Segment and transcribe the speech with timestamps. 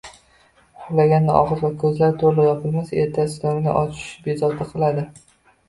[0.77, 5.09] uxlaganda og`iz va ko`zlar to`liq yopilmasa, ertasiga tongda achishish bezovta qiladi.